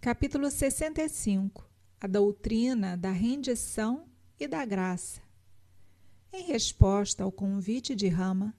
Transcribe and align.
Capítulo 0.00 0.48
65 0.50 1.68
A 2.00 2.06
doutrina 2.06 2.96
da 2.96 3.10
rendição 3.10 4.04
e 4.38 4.46
da 4.46 4.64
graça. 4.64 5.20
Em 6.32 6.44
resposta 6.44 7.24
ao 7.24 7.32
convite 7.32 7.92
de 7.92 8.06
Rama, 8.06 8.54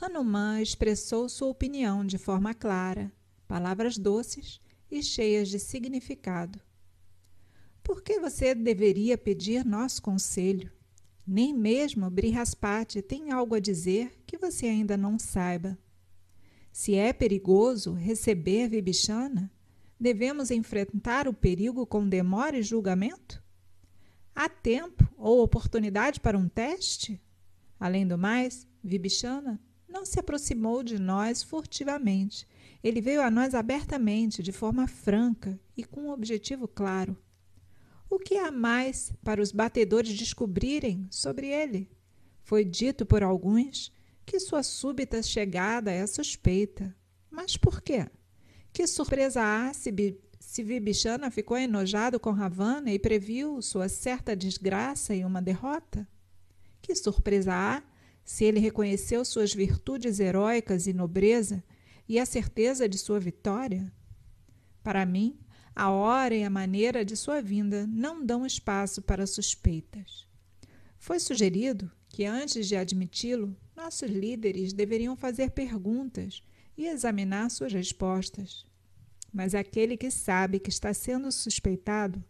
Hanuman 0.00 0.62
expressou 0.62 1.28
sua 1.28 1.48
opinião 1.48 2.04
de 2.06 2.18
forma 2.18 2.54
clara, 2.54 3.10
palavras 3.48 3.98
doces 3.98 4.60
e 4.88 5.02
cheias 5.02 5.48
de 5.48 5.58
significado. 5.58 6.60
Por 7.82 8.00
que 8.00 8.20
você 8.20 8.54
deveria 8.54 9.18
pedir 9.18 9.64
nosso 9.64 10.00
conselho? 10.00 10.70
Nem 11.26 11.52
mesmo 11.52 12.08
Brihaspati 12.10 13.02
tem 13.02 13.32
algo 13.32 13.56
a 13.56 13.60
dizer 13.60 14.22
que 14.24 14.38
você 14.38 14.66
ainda 14.66 14.96
não 14.96 15.18
saiba. 15.18 15.76
Se 16.70 16.94
é 16.94 17.12
perigoso 17.12 17.92
receber 17.92 18.68
Vibhishana, 18.68 19.50
devemos 20.02 20.50
enfrentar 20.50 21.28
o 21.28 21.32
perigo 21.32 21.86
com 21.86 22.08
demora 22.08 22.58
e 22.58 22.62
julgamento? 22.62 23.40
Há 24.34 24.48
tempo 24.48 25.08
ou 25.16 25.40
oportunidade 25.40 26.18
para 26.18 26.36
um 26.36 26.48
teste? 26.48 27.22
Além 27.78 28.04
do 28.04 28.18
mais, 28.18 28.66
Vibhishana 28.82 29.60
não 29.88 30.04
se 30.04 30.18
aproximou 30.18 30.82
de 30.82 30.98
nós 30.98 31.44
furtivamente. 31.44 32.48
Ele 32.82 33.00
veio 33.00 33.22
a 33.22 33.30
nós 33.30 33.54
abertamente, 33.54 34.42
de 34.42 34.50
forma 34.50 34.88
franca 34.88 35.56
e 35.76 35.84
com 35.84 36.08
um 36.08 36.10
objetivo 36.10 36.66
claro. 36.66 37.16
O 38.10 38.18
que 38.18 38.36
há 38.36 38.50
mais 38.50 39.14
para 39.22 39.40
os 39.40 39.52
batedores 39.52 40.12
descobrirem 40.18 41.06
sobre 41.10 41.46
ele? 41.46 41.88
Foi 42.42 42.64
dito 42.64 43.06
por 43.06 43.22
alguns 43.22 43.92
que 44.26 44.40
sua 44.40 44.64
súbita 44.64 45.22
chegada 45.22 45.92
é 45.92 46.04
suspeita. 46.08 46.92
Mas 47.30 47.56
por 47.56 47.80
quê? 47.80 48.08
Que 48.72 48.86
surpresa 48.86 49.42
há 49.42 49.74
se, 49.74 49.92
se 50.40 50.62
Vibhishana 50.62 51.30
ficou 51.30 51.58
enojado 51.58 52.18
com 52.18 52.30
Ravana 52.30 52.90
e 52.90 52.98
previu 52.98 53.60
sua 53.60 53.86
certa 53.88 54.34
desgraça 54.34 55.14
e 55.14 55.24
uma 55.24 55.42
derrota? 55.42 56.08
Que 56.80 56.94
surpresa 56.94 57.52
há 57.52 57.82
se 58.24 58.44
ele 58.44 58.60
reconheceu 58.60 59.24
suas 59.26 59.52
virtudes 59.52 60.20
heróicas 60.20 60.86
e 60.86 60.94
nobreza 60.94 61.62
e 62.08 62.18
a 62.18 62.24
certeza 62.24 62.88
de 62.88 62.96
sua 62.96 63.20
vitória? 63.20 63.92
Para 64.82 65.04
mim, 65.04 65.38
a 65.76 65.90
hora 65.90 66.34
e 66.34 66.42
a 66.42 66.50
maneira 66.50 67.04
de 67.04 67.14
sua 67.14 67.42
vinda 67.42 67.86
não 67.86 68.24
dão 68.24 68.46
espaço 68.46 69.02
para 69.02 69.26
suspeitas. 69.26 70.26
Foi 70.98 71.20
sugerido 71.20 71.90
que, 72.08 72.24
antes 72.24 72.66
de 72.66 72.76
admiti-lo, 72.76 73.54
nossos 73.76 74.10
líderes 74.10 74.72
deveriam 74.72 75.14
fazer 75.14 75.50
perguntas 75.50 76.42
e 76.76 76.86
examinar 76.86 77.50
suas 77.50 77.72
respostas. 77.72 78.66
Mas 79.32 79.54
aquele 79.54 79.96
que 79.96 80.10
sabe 80.10 80.58
que 80.58 80.70
está 80.70 80.92
sendo 80.92 81.30
suspeitado 81.32 82.22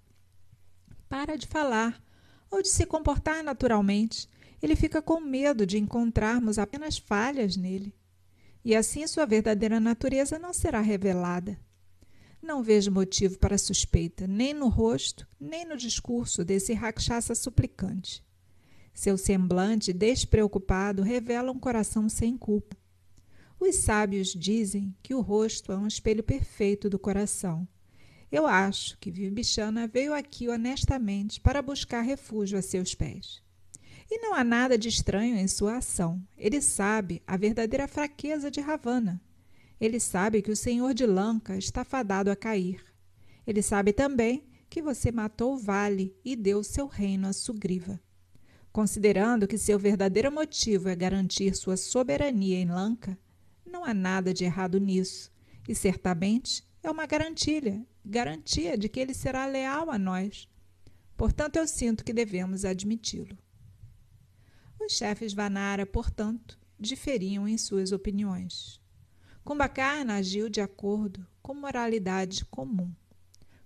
para 1.09 1.37
de 1.37 1.47
falar 1.47 2.03
ou 2.51 2.63
de 2.63 2.69
se 2.69 2.87
comportar 2.87 3.43
naturalmente. 3.43 4.29
Ele 4.63 4.77
fica 4.77 5.03
com 5.03 5.21
medo 5.21 5.67
de 5.67 5.79
encontrarmos 5.79 6.59
apenas 6.59 6.97
falhas 6.99 7.57
nele. 7.57 7.95
E 8.65 8.77
assim 8.77 9.07
sua 9.07 9.27
verdadeira 9.27 9.81
natureza 9.81 10.39
não 10.39 10.53
será 10.53 10.81
revelada. 10.81 11.59
Não 12.41 12.63
vejo 12.63 12.91
motivo 12.91 13.39
para 13.39 13.59
suspeita, 13.59 14.27
nem 14.27 14.55
no 14.55 14.69
rosto, 14.69 15.27
nem 15.41 15.65
no 15.65 15.77
discurso 15.77 16.45
desse 16.45 16.73
rakshasa 16.73 17.35
suplicante. 17.35 18.25
Seu 18.95 19.17
semblante 19.17 19.93
despreocupado 19.93 21.03
revela 21.03 21.51
um 21.51 21.59
coração 21.59 22.09
sem 22.09 22.37
culpa. 22.37 22.77
Os 23.65 23.77
sábios 23.77 24.35
dizem 24.35 24.95
que 25.03 25.15
o 25.15 25.21
rosto 25.21 25.71
é 25.71 25.77
um 25.77 25.87
espelho 25.87 26.23
perfeito 26.23 26.91
do 26.91 26.99
coração. 26.99 27.67
Eu 28.31 28.47
acho 28.47 28.99
que 28.99 29.11
Vibhishana 29.11 29.87
veio 29.87 30.13
aqui 30.13 30.49
honestamente 30.49 31.41
para 31.41 31.63
buscar 31.63 32.01
refúgio 32.01 32.59
a 32.59 32.63
seus 32.63 32.95
pés. 32.95 33.43
E 34.11 34.19
não 34.19 34.35
há 34.35 34.43
nada 34.43 34.77
de 34.77 34.89
estranho 34.89 35.37
em 35.37 35.47
sua 35.47 35.77
ação. 35.77 36.21
Ele 36.37 36.61
sabe 36.61 37.23
a 37.27 37.37
verdadeira 37.37 37.87
fraqueza 37.87 38.51
de 38.51 38.61
Ravana 38.61 39.23
ele 39.83 39.99
sabe 39.99 40.41
que 40.43 40.51
o 40.53 40.55
senhor 40.55 40.95
de 40.95 41.05
Lanka 41.05 41.57
está 41.57 41.85
fadado 41.85 42.31
a 42.31 42.37
cair. 42.37 42.85
Ele 43.45 43.61
sabe 43.61 43.93
também 43.93 44.45
que 44.71 44.81
você 44.81 45.11
matou 45.11 45.55
o 45.55 45.59
vale 45.59 46.15
e 46.25 46.37
deu 46.37 46.63
seu 46.63 46.87
reino 46.87 47.27
a 47.27 47.33
Sugriva. 47.33 48.01
Considerando 48.73 49.49
que 49.49 49.59
seu 49.59 49.81
verdadeiro 49.81 50.31
motivo 50.31 50.89
é 50.89 50.95
garantir 50.95 51.57
sua 51.57 51.77
soberania 51.77 52.61
em 52.61 52.71
Lanka, 52.71 53.19
não 53.73 53.85
há 53.85 53.95
nada 53.95 54.35
de 54.35 54.45
errado 54.45 54.79
nisso, 54.79 55.33
e 55.67 55.75
certamente 55.75 56.63
é 56.83 56.91
uma 56.91 57.07
garantia, 57.07 57.85
garantia 58.05 58.77
de 58.77 58.89
que 58.89 59.01
ele 59.01 59.15
será 59.15 59.47
leal 59.47 59.91
a 59.91 59.99
nós. 59.99 60.47
Portanto, 61.17 61.57
eu 61.57 61.67
sinto 61.67 62.05
que 62.05 62.13
devemos 62.13 62.65
admiti-lo. 62.65 63.37
Os 64.79 64.93
chefes 64.93 65.33
Vanara, 65.33 65.87
portanto, 65.87 66.59
diferiam 66.79 67.49
em 67.49 67.57
suas 67.57 67.93
opiniões. 67.93 68.81
Kumbhakarna 69.45 70.17
agiu 70.17 70.49
de 70.49 70.61
acordo 70.61 71.27
com 71.41 71.55
moralidade 71.55 72.45
comum. 72.45 72.93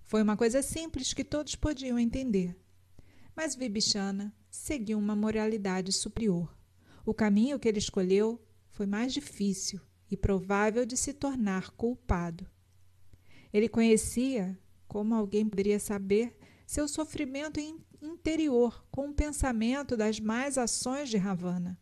Foi 0.03 0.23
uma 0.23 0.37
coisa 0.37 0.61
simples 0.61 1.13
que 1.13 1.23
todos 1.23 1.55
podiam 1.55 1.99
entender. 1.99 2.55
Mas 3.35 3.55
Vibhishana 3.55 4.33
seguiu 4.49 4.97
uma 4.97 5.15
moralidade 5.15 5.91
superior. 5.91 6.55
O 7.05 7.13
caminho 7.13 7.59
que 7.59 7.67
ele 7.67 7.79
escolheu 7.79 8.41
foi 8.69 8.85
mais 8.85 9.13
difícil 9.13 9.81
e 10.09 10.17
provável 10.17 10.85
de 10.85 10.95
se 10.95 11.13
tornar 11.13 11.71
culpado. 11.71 12.47
Ele 13.51 13.69
conhecia, 13.69 14.57
como 14.87 15.15
alguém 15.15 15.47
poderia 15.47 15.79
saber, 15.79 16.37
seu 16.65 16.87
sofrimento 16.87 17.59
interior 18.01 18.85
com 18.91 19.09
o 19.09 19.13
pensamento 19.13 19.95
das 19.95 20.19
más 20.19 20.57
ações 20.57 21.09
de 21.09 21.17
Ravana. 21.17 21.79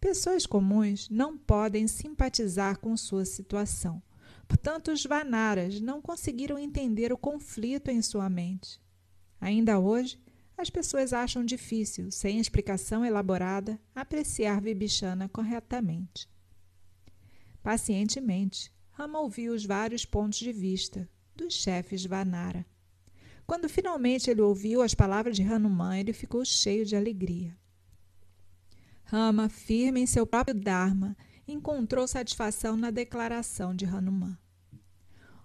Pessoas 0.00 0.44
comuns 0.44 1.08
não 1.08 1.38
podem 1.38 1.86
simpatizar 1.86 2.78
com 2.78 2.96
sua 2.96 3.24
situação. 3.24 4.02
Portanto, 4.46 4.92
os 4.92 5.04
Vanaras 5.04 5.80
não 5.80 6.02
conseguiram 6.02 6.58
entender 6.58 7.12
o 7.12 7.16
conflito 7.16 7.90
em 7.90 8.02
sua 8.02 8.28
mente. 8.28 8.78
Ainda 9.40 9.78
hoje, 9.78 10.22
as 10.56 10.68
pessoas 10.70 11.12
acham 11.12 11.44
difícil, 11.44 12.10
sem 12.10 12.38
explicação 12.38 13.04
elaborada, 13.04 13.80
apreciar 13.94 14.60
Vibhishana 14.60 15.28
corretamente. 15.28 16.28
Pacientemente, 17.64 18.70
Rama 18.90 19.20
ouviu 19.20 19.54
os 19.54 19.64
vários 19.64 20.04
pontos 20.04 20.38
de 20.38 20.52
vista 20.52 21.08
dos 21.34 21.54
chefes 21.54 22.04
Vanara. 22.04 22.66
Quando 23.46 23.70
finalmente 23.70 24.30
ele 24.30 24.42
ouviu 24.42 24.82
as 24.82 24.94
palavras 24.94 25.34
de 25.34 25.42
Hanuman, 25.42 25.98
ele 25.98 26.12
ficou 26.12 26.44
cheio 26.44 26.84
de 26.84 26.94
alegria. 26.94 27.56
Rama, 29.04 29.48
firme 29.48 30.02
em 30.02 30.06
seu 30.06 30.26
próprio 30.26 30.54
Dharma, 30.54 31.16
encontrou 31.48 32.06
satisfação 32.06 32.76
na 32.76 32.90
declaração 32.90 33.74
de 33.74 33.86
Hanuman. 33.86 34.36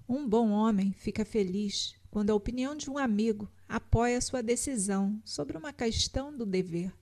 Um 0.07 0.27
bom 0.27 0.49
homem 0.49 0.91
fica 0.91 1.23
feliz 1.23 1.95
quando 2.11 2.31
a 2.31 2.35
opinião 2.35 2.75
de 2.75 2.89
um 2.89 2.97
amigo 2.97 3.49
apoia 3.65 4.19
sua 4.19 4.43
decisão 4.43 5.21
sobre 5.23 5.57
uma 5.57 5.71
questão 5.71 6.35
do 6.35 6.45
dever. 6.45 6.93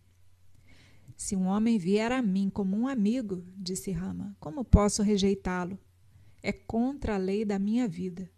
Se 1.18 1.36
um 1.36 1.48
homem 1.48 1.80
vier 1.80 2.12
a 2.12 2.22
mim 2.22 2.48
como 2.48 2.78
um 2.78 2.88
amigo, 2.88 3.44
disse 3.58 3.92
Rama, 3.92 4.38
como 4.40 4.64
posso 4.64 5.02
rejeitá-lo? 5.02 5.80
É 6.44 6.52
contra 6.52 7.16
a 7.16 7.18
lei 7.18 7.44
da 7.44 7.58
minha 7.58 7.88
vida. 7.88 8.32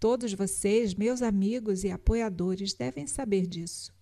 Todos 0.00 0.32
vocês, 0.32 0.94
meus 0.94 1.22
amigos 1.22 1.84
e 1.84 1.90
apoiadores, 1.92 2.74
devem 2.74 3.06
saber 3.06 3.46
disso. 3.46 3.96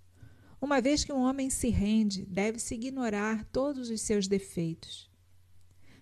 Uma 0.59 0.81
vez 0.81 1.05
que 1.05 1.13
um 1.13 1.21
homem 1.21 1.51
se 1.51 1.69
rende, 1.69 2.25
deve-se 2.25 2.75
ignorar 2.75 3.45
todos 3.53 3.91
os 3.91 4.01
seus 4.01 4.27
defeitos. 4.27 5.11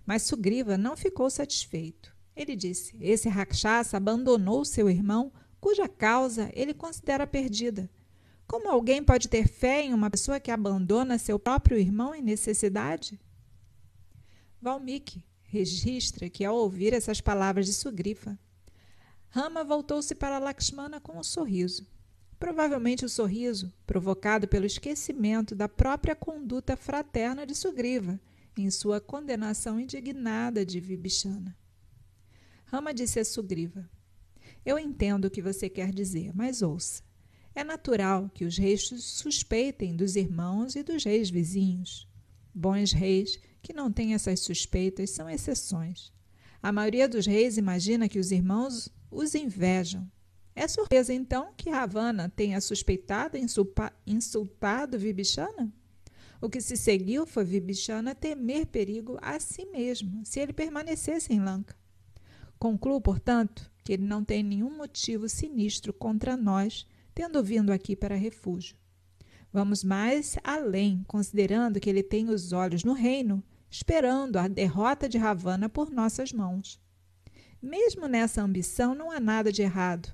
Mas 0.07 0.23
Sugriva 0.23 0.79
não 0.79 0.97
ficou 0.97 1.29
satisfeito. 1.29 2.15
Ele 2.37 2.55
disse: 2.55 2.97
Esse 3.01 3.29
Rakshasa 3.29 3.97
abandonou 3.97 4.65
seu 4.65 4.89
irmão, 4.89 5.33
cuja 5.61 5.89
causa 5.89 6.49
ele 6.55 6.73
considera 6.73 7.27
perdida. 7.27 7.91
Como 8.47 8.69
alguém 8.69 9.03
pode 9.03 9.29
ter 9.29 9.49
fé 9.49 9.83
em 9.83 9.95
uma 9.95 10.11
pessoa 10.11 10.39
que 10.39 10.51
abandona 10.51 11.19
seu 11.19 11.39
próprio 11.39 11.79
irmão 11.79 12.15
em 12.15 12.23
necessidade? 12.23 13.19
Valmiki 14.61 15.25
registra 15.43 16.29
que, 16.29 16.45
ao 16.45 16.57
ouvir 16.57 16.93
essas 16.93 17.21
palavras 17.21 17.67
de 17.67 17.73
Sugriva, 17.73 18.39
Rama 19.29 19.65
voltou-se 19.65 20.15
para 20.15 20.39
Lakshmana 20.39 21.01
com 21.01 21.19
um 21.19 21.23
sorriso. 21.23 21.87
Provavelmente 22.39 23.05
o 23.05 23.09
sorriso, 23.09 23.73
provocado 23.87 24.47
pelo 24.47 24.67
esquecimento 24.67 25.55
da 25.55 25.69
própria 25.69 26.15
conduta 26.15 26.77
fraterna 26.77 27.47
de 27.47 27.55
Sugriva, 27.55 28.21
em 28.57 28.71
sua 28.71 29.01
condenação 29.01 29.81
indignada 29.81 30.65
de 30.65 30.79
Vibhishana. 30.79 31.57
Rama 32.67 32.95
disse 32.95 33.19
a 33.19 33.25
Sugriva: 33.25 33.89
Eu 34.65 34.79
entendo 34.79 35.27
o 35.27 35.31
que 35.31 35.43
você 35.43 35.69
quer 35.69 35.93
dizer, 35.93 36.33
mas 36.35 36.63
ouça. 36.63 37.03
É 37.55 37.63
natural 37.63 38.29
que 38.35 38.45
os 38.45 38.59
reis 38.59 38.89
suspeitem 38.89 39.95
dos 39.95 40.17
irmãos 40.17 40.75
e 40.75 40.83
dos 40.83 41.05
reis 41.05 41.31
vizinhos. 41.31 42.09
Bons 42.53 42.93
reis 42.93 43.39
que 43.63 43.73
não 43.73 43.93
têm 43.93 44.15
essas 44.15 44.41
suspeitas 44.41 45.11
são 45.11 45.31
exceções. 45.31 46.13
A 46.63 46.73
maioria 46.73 47.09
dos 47.09 47.27
reis 47.27 47.57
imagina 47.57 48.09
que 48.09 48.19
os 48.19 48.33
irmãos 48.33 48.89
os 49.11 49.35
invejam 49.35 50.11
É 50.57 50.67
surpresa, 50.67 51.13
então, 51.13 51.53
que 51.57 51.71
Ravana 51.71 52.29
tenha 52.29 52.61
suspeitado 52.61 53.37
e 53.37 53.47
insultado 54.07 54.99
Vibhishana? 54.99 55.73
O 56.41 56.49
que 56.49 56.61
se 56.61 56.77
seguiu 56.77 57.27
foi 57.27 57.45
Vibhishana 57.45 58.15
temer 58.15 58.67
perigo 58.67 59.19
a 59.23 59.41
si 59.41 59.65
mesmo 59.67 60.25
se 60.25 60.41
ele 60.41 60.53
permanecesse 60.53 61.33
em 61.33 61.41
Lanka. 61.41 61.77
Concluo, 62.59 63.01
portanto, 63.01 63.71
que 63.83 63.93
ele 63.93 64.05
não 64.05 64.25
tem 64.25 64.43
nenhum 64.43 64.77
motivo 64.77 65.29
sinistro 65.29 65.93
contra 65.93 66.37
nós, 66.37 66.87
tendo 67.15 67.43
vindo 67.43 67.73
aqui 67.73 67.95
para 67.95 68.15
refúgio. 68.17 68.77
Vamos 69.53 69.85
mais 69.85 70.37
além, 70.43 71.05
considerando 71.07 71.79
que 71.79 71.89
ele 71.89 72.03
tem 72.03 72.29
os 72.29 72.53
olhos 72.53 72.83
no 72.83 72.93
reino, 72.93 73.43
esperando 73.71 74.37
a 74.37 74.49
derrota 74.49 75.09
de 75.09 75.17
Ravana 75.17 75.69
por 75.69 75.91
nossas 75.91 76.33
mãos. 76.33 76.81
Mesmo 77.63 78.09
nessa 78.09 78.43
ambição, 78.43 78.95
não 78.95 79.11
há 79.11 79.21
nada 79.21 79.53
de 79.53 79.63
errado. 79.63 80.13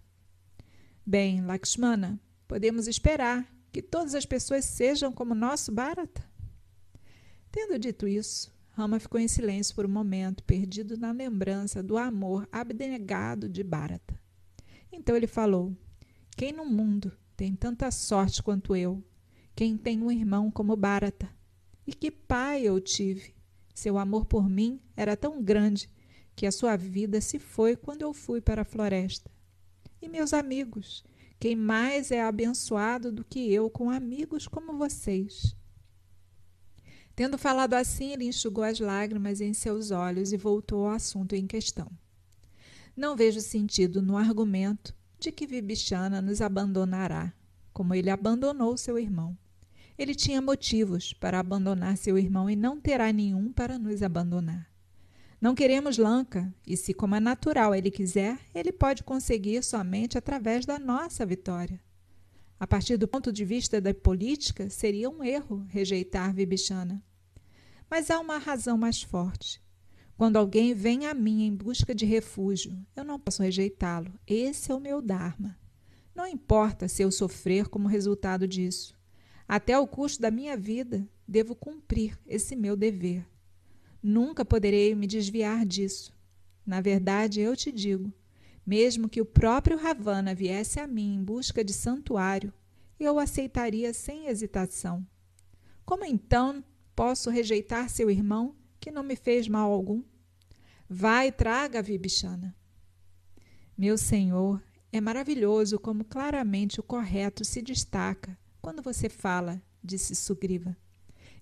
Bem, 1.06 1.40
Lakshmana, 1.40 2.20
podemos 2.46 2.86
esperar 2.86 3.50
que 3.72 3.80
todas 3.80 4.14
as 4.14 4.26
pessoas 4.26 4.64
sejam 4.64 5.10
como 5.10 5.34
nosso 5.34 5.72
Bharata? 5.72 6.24
Tendo 7.50 7.78
dito 7.78 8.06
isso, 8.06 8.52
Rama 8.70 9.00
ficou 9.00 9.18
em 9.18 9.26
silêncio 9.26 9.74
por 9.74 9.84
um 9.84 9.90
momento, 9.90 10.44
perdido 10.44 10.96
na 10.96 11.12
lembrança 11.12 11.82
do 11.82 11.98
amor 11.98 12.48
abnegado 12.52 13.48
de 13.48 13.64
Bharata. 13.64 14.20
Então 14.92 15.16
ele 15.16 15.26
falou: 15.26 15.74
Quem 16.36 16.52
no 16.52 16.64
mundo 16.64 17.12
tem 17.36 17.54
tanta 17.54 17.90
sorte 17.90 18.42
quanto 18.42 18.74
eu? 18.74 19.02
Quem 19.54 19.76
tem 19.76 20.02
um 20.02 20.10
irmão 20.10 20.50
como 20.50 20.76
Bharata? 20.76 21.28
E 21.86 21.92
que 21.92 22.10
pai 22.10 22.62
eu 22.62 22.80
tive! 22.80 23.34
Seu 23.74 23.98
amor 23.98 24.24
por 24.26 24.48
mim 24.48 24.80
era 24.96 25.16
tão 25.16 25.42
grande 25.42 25.88
que 26.36 26.46
a 26.46 26.52
sua 26.52 26.76
vida 26.76 27.20
se 27.20 27.38
foi 27.38 27.76
quando 27.76 28.02
eu 28.02 28.12
fui 28.12 28.40
para 28.40 28.62
a 28.62 28.64
floresta. 28.64 29.30
E 30.00 30.08
meus 30.08 30.32
amigos, 30.32 31.04
quem 31.38 31.56
mais 31.56 32.10
é 32.10 32.22
abençoado 32.22 33.10
do 33.12 33.24
que 33.24 33.52
eu 33.52 33.68
com 33.68 33.90
amigos 33.90 34.46
como 34.46 34.76
vocês? 34.76 35.54
Tendo 37.14 37.36
falado 37.36 37.74
assim, 37.74 38.12
ele 38.12 38.24
enxugou 38.24 38.64
as 38.64 38.80
lágrimas 38.80 39.40
em 39.40 39.52
seus 39.52 39.90
olhos 39.90 40.32
e 40.32 40.36
voltou 40.36 40.86
ao 40.86 40.94
assunto 40.94 41.34
em 41.34 41.46
questão. 41.46 41.90
Não 42.96 43.16
vejo 43.16 43.40
sentido 43.40 44.00
no 44.00 44.16
argumento 44.16 44.94
de 45.20 45.30
que 45.30 45.46
Vibhishana 45.46 46.22
nos 46.22 46.40
abandonará, 46.40 47.32
como 47.72 47.94
ele 47.94 48.10
abandonou 48.10 48.76
seu 48.76 48.98
irmão. 48.98 49.36
Ele 49.98 50.14
tinha 50.14 50.40
motivos 50.40 51.12
para 51.12 51.38
abandonar 51.38 51.96
seu 51.98 52.18
irmão 52.18 52.48
e 52.48 52.56
não 52.56 52.80
terá 52.80 53.12
nenhum 53.12 53.52
para 53.52 53.78
nos 53.78 54.02
abandonar. 54.02 54.66
Não 55.38 55.54
queremos 55.54 55.98
Lanka, 55.98 56.52
e 56.66 56.76
se, 56.76 56.92
como 56.94 57.14
é 57.14 57.20
natural, 57.20 57.74
ele 57.74 57.90
quiser, 57.90 58.38
ele 58.54 58.72
pode 58.72 59.02
conseguir 59.02 59.62
somente 59.62 60.16
através 60.16 60.64
da 60.64 60.78
nossa 60.78 61.24
vitória. 61.24 61.80
A 62.58 62.66
partir 62.66 62.96
do 62.96 63.08
ponto 63.08 63.32
de 63.32 63.44
vista 63.44 63.80
da 63.80 63.94
política, 63.94 64.68
seria 64.68 65.08
um 65.08 65.22
erro 65.22 65.64
rejeitar 65.68 66.34
Vibhishana. 66.34 67.02
Mas 67.88 68.10
há 68.10 68.18
uma 68.20 68.38
razão 68.38 68.76
mais 68.76 69.02
forte. 69.02 69.62
Quando 70.20 70.36
alguém 70.36 70.74
vem 70.74 71.06
a 71.06 71.14
mim 71.14 71.46
em 71.46 71.56
busca 71.56 71.94
de 71.94 72.04
refúgio, 72.04 72.76
eu 72.94 73.02
não 73.02 73.18
posso 73.18 73.42
rejeitá-lo. 73.42 74.12
Esse 74.26 74.70
é 74.70 74.74
o 74.74 74.78
meu 74.78 75.00
Dharma. 75.00 75.58
Não 76.14 76.26
importa 76.26 76.88
se 76.88 77.02
eu 77.02 77.10
sofrer 77.10 77.68
como 77.68 77.88
resultado 77.88 78.46
disso. 78.46 78.94
Até 79.48 79.72
ao 79.72 79.88
custo 79.88 80.20
da 80.20 80.30
minha 80.30 80.58
vida, 80.58 81.08
devo 81.26 81.54
cumprir 81.54 82.18
esse 82.26 82.54
meu 82.54 82.76
dever. 82.76 83.26
Nunca 84.02 84.44
poderei 84.44 84.94
me 84.94 85.06
desviar 85.06 85.64
disso. 85.64 86.12
Na 86.66 86.82
verdade, 86.82 87.40
eu 87.40 87.56
te 87.56 87.72
digo, 87.72 88.12
mesmo 88.66 89.08
que 89.08 89.22
o 89.22 89.24
próprio 89.24 89.78
Ravana 89.78 90.34
viesse 90.34 90.78
a 90.78 90.86
mim 90.86 91.14
em 91.14 91.24
busca 91.24 91.64
de 91.64 91.72
santuário, 91.72 92.52
eu 92.98 93.14
o 93.14 93.18
aceitaria 93.18 93.94
sem 93.94 94.26
hesitação. 94.26 95.02
Como 95.82 96.04
então 96.04 96.62
posso 96.94 97.30
rejeitar 97.30 97.88
seu 97.88 98.10
irmão, 98.10 98.59
que 98.80 98.90
não 98.90 99.02
me 99.02 99.14
fez 99.14 99.46
mal 99.46 99.70
algum? 99.70 100.02
Vai 100.88 101.30
traga 101.30 101.78
a 101.78 101.82
Vibhishana. 101.82 102.56
Meu 103.76 103.96
senhor, 103.96 104.62
é 104.90 105.00
maravilhoso 105.00 105.78
como 105.78 106.04
claramente 106.04 106.80
o 106.80 106.82
correto 106.82 107.44
se 107.44 107.62
destaca 107.62 108.36
quando 108.60 108.82
você 108.82 109.08
fala, 109.08 109.62
disse 109.82 110.14
Sugriva, 110.14 110.76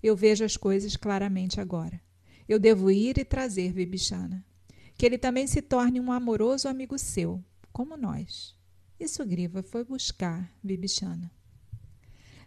eu 0.01 0.15
vejo 0.15 0.45
as 0.45 0.55
coisas 0.55 0.95
claramente 0.95 1.59
agora. 1.59 1.99
Eu 2.47 2.57
devo 2.59 2.89
ir 2.89 3.17
e 3.17 3.25
trazer 3.25 3.73
Vibhishana. 3.73 4.45
Que 4.95 5.05
ele 5.05 5.17
também 5.17 5.47
se 5.47 5.61
torne 5.61 5.99
um 5.99 6.11
amoroso 6.11 6.67
amigo 6.67 6.97
seu, 6.97 7.43
como 7.71 7.95
nós. 7.95 8.55
E 8.99 9.07
Sugriva 9.07 9.61
foi 9.61 9.83
buscar 9.83 10.51
Vibhishana. 10.63 11.31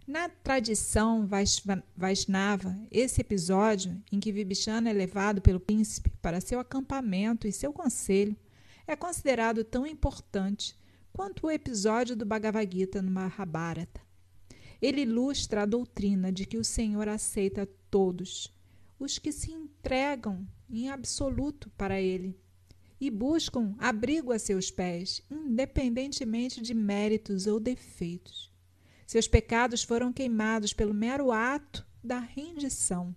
Na 0.07 0.29
tradição 0.29 1.29
Vaishnava, 1.97 2.77
esse 2.91 3.21
episódio 3.21 4.03
em 4.11 4.19
que 4.19 4.33
Vibhishana 4.33 4.91
é 4.91 4.93
levado 4.93 5.41
pelo 5.41 5.61
príncipe 5.61 6.11
para 6.21 6.41
seu 6.41 6.59
acampamento 6.59 7.47
e 7.47 7.53
seu 7.53 7.73
conselho 7.73 8.37
é 8.85 8.97
considerado 8.97 9.63
tão 9.63 9.87
importante 9.87 10.77
quanto 11.13 11.47
o 11.47 11.51
episódio 11.51 12.17
do 12.17 12.27
Bhagavad 12.27 12.69
Gita 12.77 13.01
no 13.01 13.13
Mahabharata. 13.13 14.01
Ele 14.81 15.03
ilustra 15.03 15.63
a 15.63 15.67
doutrina 15.67 16.33
de 16.33 16.47
que 16.47 16.59
o 16.59 16.65
Senhor 16.65 17.09
aceita 17.09 17.69
todos, 17.89 18.53
os 18.99 19.21
que 19.21 19.31
se 19.31 19.53
entregam 19.53 20.45
em 20.69 20.91
absoluto 20.91 21.71
para 21.77 22.01
Ele 22.01 22.37
e 23.01 23.09
buscam 23.09 23.77
abrigo 23.79 24.33
a 24.33 24.39
seus 24.39 24.69
pés, 24.69 25.23
independentemente 25.31 26.61
de 26.61 26.75
méritos 26.75 27.47
ou 27.47 27.61
defeitos. 27.61 28.52
Seus 29.13 29.29
pecados 29.29 29.83
foram 29.83 30.11
queimados 30.11 30.73
pelo 30.73 30.95
mero 30.95 31.31
ato 31.33 31.87
da 32.03 32.19
rendição. 32.19 33.15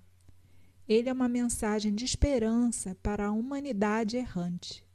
Ele 0.89 1.07
é 1.07 1.13
uma 1.13 1.29
mensagem 1.29 1.95
de 1.95 2.03
esperança 2.03 2.97
para 3.01 3.27
a 3.27 3.31
humanidade 3.31 4.17
errante. 4.17 4.85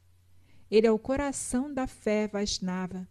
Ele 0.70 0.87
é 0.87 0.93
o 0.93 0.99
coração 0.99 1.73
da 1.73 1.87
fé 1.87 2.29
Vaisnava 2.29 3.08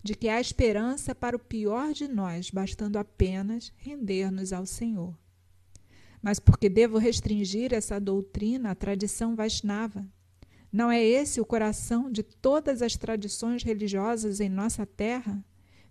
de 0.00 0.14
que 0.14 0.28
há 0.28 0.40
esperança 0.40 1.12
para 1.12 1.34
o 1.34 1.40
pior 1.40 1.92
de 1.92 2.06
nós, 2.06 2.50
bastando 2.50 2.98
apenas 2.98 3.72
render-nos 3.78 4.52
ao 4.52 4.64
Senhor. 4.64 5.18
Mas 6.22 6.38
porque 6.38 6.68
devo 6.68 6.98
restringir 6.98 7.74
essa 7.74 7.98
doutrina 7.98 8.70
à 8.70 8.74
tradição 8.76 9.34
Vaishnava? 9.34 10.06
Não 10.72 10.88
é 10.88 11.02
esse 11.02 11.40
o 11.40 11.44
coração 11.44 12.12
de 12.12 12.22
todas 12.22 12.80
as 12.80 12.94
tradições 12.94 13.64
religiosas 13.64 14.38
em 14.38 14.48
nossa 14.48 14.86
terra? 14.86 15.44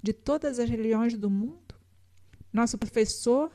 De 0.03 0.11
todas 0.11 0.59
as 0.59 0.69
religiões 0.69 1.17
do 1.17 1.29
mundo? 1.29 1.73
Nosso 2.51 2.77
professor 2.77 3.49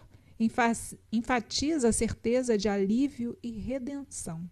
enfatiza 1.12 1.90
a 1.90 1.92
certeza 1.92 2.56
de 2.56 2.70
alívio 2.70 3.36
e 3.42 3.50
redenção. 3.50 4.50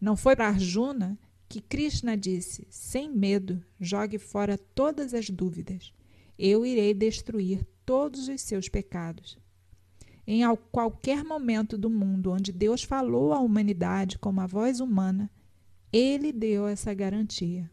Não 0.00 0.16
foi 0.16 0.36
para 0.36 0.46
Arjuna 0.46 1.18
que 1.48 1.60
Krishna 1.60 2.16
disse: 2.16 2.68
sem 2.70 3.10
medo, 3.10 3.60
jogue 3.80 4.16
fora 4.16 4.56
todas 4.56 5.12
as 5.12 5.28
dúvidas. 5.28 5.92
Eu 6.38 6.64
irei 6.64 6.94
destruir 6.94 7.66
todos 7.84 8.28
os 8.28 8.40
seus 8.40 8.68
pecados. 8.68 9.36
Em 10.24 10.42
qualquer 10.70 11.24
momento 11.24 11.76
do 11.76 11.90
mundo 11.90 12.30
onde 12.30 12.52
Deus 12.52 12.84
falou 12.84 13.32
à 13.32 13.40
humanidade 13.40 14.18
com 14.20 14.30
uma 14.30 14.46
voz 14.46 14.78
humana, 14.78 15.28
ele 15.92 16.32
deu 16.32 16.68
essa 16.68 16.94
garantia. 16.94 17.68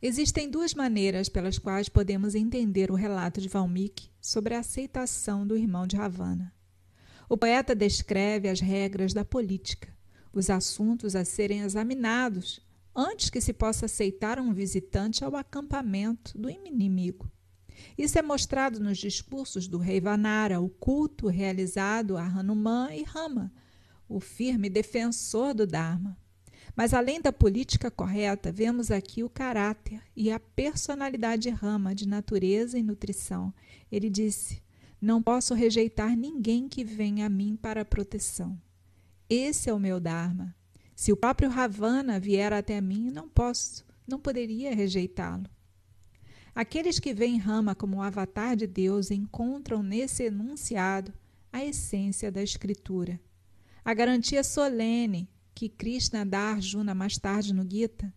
Existem 0.00 0.48
duas 0.48 0.74
maneiras 0.74 1.28
pelas 1.28 1.58
quais 1.58 1.88
podemos 1.88 2.36
entender 2.36 2.88
o 2.90 2.94
relato 2.94 3.40
de 3.40 3.48
Valmiki 3.48 4.08
sobre 4.20 4.54
a 4.54 4.60
aceitação 4.60 5.44
do 5.44 5.56
irmão 5.56 5.88
de 5.88 5.96
Ravana. 5.96 6.54
O 7.28 7.36
poeta 7.36 7.74
descreve 7.74 8.48
as 8.48 8.60
regras 8.60 9.12
da 9.12 9.24
política, 9.24 9.92
os 10.32 10.50
assuntos 10.50 11.16
a 11.16 11.24
serem 11.24 11.62
examinados 11.62 12.60
antes 12.94 13.28
que 13.28 13.40
se 13.40 13.52
possa 13.52 13.86
aceitar 13.86 14.38
um 14.38 14.54
visitante 14.54 15.24
ao 15.24 15.34
acampamento 15.34 16.38
do 16.38 16.48
inimigo. 16.48 17.28
Isso 17.96 18.18
é 18.20 18.22
mostrado 18.22 18.78
nos 18.78 18.98
discursos 18.98 19.66
do 19.66 19.78
rei 19.78 20.00
Vanara, 20.00 20.60
o 20.60 20.68
culto 20.68 21.26
realizado 21.26 22.16
a 22.16 22.22
Hanuman 22.22 22.94
e 22.94 23.02
Rama, 23.02 23.52
o 24.08 24.20
firme 24.20 24.70
defensor 24.70 25.54
do 25.54 25.66
Dharma. 25.66 26.16
Mas 26.78 26.94
além 26.94 27.20
da 27.20 27.32
política 27.32 27.90
correta, 27.90 28.52
vemos 28.52 28.92
aqui 28.92 29.24
o 29.24 29.28
caráter 29.28 30.00
e 30.14 30.30
a 30.30 30.38
personalidade 30.38 31.42
de 31.42 31.50
Rama 31.50 31.92
de 31.92 32.06
natureza 32.06 32.78
e 32.78 32.84
nutrição. 32.84 33.52
Ele 33.90 34.08
disse: 34.08 34.62
Não 35.00 35.20
posso 35.20 35.54
rejeitar 35.54 36.16
ninguém 36.16 36.68
que 36.68 36.84
venha 36.84 37.26
a 37.26 37.28
mim 37.28 37.58
para 37.60 37.84
proteção. 37.84 38.56
Esse 39.28 39.68
é 39.68 39.74
o 39.74 39.78
meu 39.80 39.98
Dharma. 39.98 40.54
Se 40.94 41.10
o 41.10 41.16
próprio 41.16 41.50
Ravana 41.50 42.20
vier 42.20 42.52
até 42.52 42.80
mim, 42.80 43.10
não 43.10 43.28
posso, 43.28 43.84
não 44.06 44.20
poderia 44.20 44.72
rejeitá-lo. 44.72 45.50
Aqueles 46.54 47.00
que 47.00 47.12
veem 47.12 47.38
Rama 47.38 47.74
como 47.74 47.96
o 47.96 48.02
avatar 48.02 48.54
de 48.54 48.68
Deus 48.68 49.10
encontram 49.10 49.82
nesse 49.82 50.22
enunciado 50.22 51.12
a 51.52 51.64
essência 51.64 52.30
da 52.30 52.40
Escritura. 52.40 53.18
A 53.84 53.92
garantia 53.92 54.44
solene 54.44 55.28
que 55.58 55.68
Krishna 55.68 56.24
dá 56.24 56.38
a 56.38 56.52
Arjuna 56.52 56.94
mais 56.94 57.18
tarde 57.18 57.52
no 57.52 57.68
Gita 57.68 58.14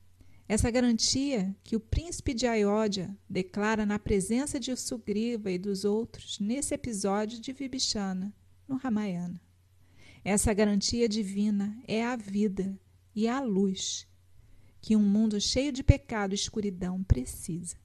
Essa 0.47 0.69
garantia 0.69 1.55
que 1.63 1.75
o 1.75 1.79
príncipe 1.79 2.35
de 2.35 2.45
Ayodhya 2.45 3.17
declara 3.27 3.83
na 3.83 3.97
presença 3.97 4.59
de 4.59 4.75
Sugriva 4.75 5.49
e 5.49 5.57
dos 5.57 5.83
outros 5.83 6.39
nesse 6.39 6.75
episódio 6.75 7.41
de 7.41 7.51
Vibhishana, 7.51 8.31
no 8.67 8.77
Ramayana. 8.77 9.41
Essa 10.23 10.53
garantia 10.53 11.09
divina 11.09 11.75
é 11.87 12.05
a 12.05 12.15
vida 12.15 12.79
e 13.15 13.27
a 13.27 13.41
luz 13.41 14.07
que 14.79 14.95
um 14.95 15.01
mundo 15.01 15.41
cheio 15.41 15.71
de 15.71 15.81
pecado 15.81 16.33
e 16.33 16.35
escuridão 16.35 17.03
precisa. 17.03 17.75